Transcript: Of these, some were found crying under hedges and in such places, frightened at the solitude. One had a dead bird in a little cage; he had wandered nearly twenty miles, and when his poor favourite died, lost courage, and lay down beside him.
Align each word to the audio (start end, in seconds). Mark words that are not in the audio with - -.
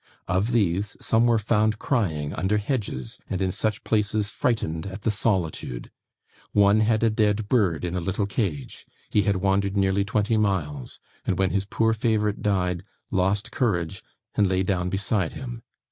Of 0.27 0.51
these, 0.51 0.97
some 0.99 1.27
were 1.27 1.37
found 1.37 1.77
crying 1.77 2.33
under 2.33 2.57
hedges 2.57 3.19
and 3.29 3.39
in 3.39 3.51
such 3.51 3.83
places, 3.83 4.31
frightened 4.31 4.87
at 4.87 5.03
the 5.03 5.11
solitude. 5.11 5.91
One 6.53 6.79
had 6.79 7.03
a 7.03 7.11
dead 7.11 7.47
bird 7.47 7.85
in 7.85 7.95
a 7.95 7.99
little 7.99 8.25
cage; 8.25 8.87
he 9.11 9.21
had 9.21 9.35
wandered 9.35 9.77
nearly 9.77 10.03
twenty 10.03 10.37
miles, 10.37 10.99
and 11.23 11.37
when 11.37 11.51
his 11.51 11.65
poor 11.65 11.93
favourite 11.93 12.41
died, 12.41 12.83
lost 13.11 13.51
courage, 13.51 14.01
and 14.33 14.47
lay 14.49 14.63
down 14.63 14.89
beside 14.89 15.33
him. 15.33 15.61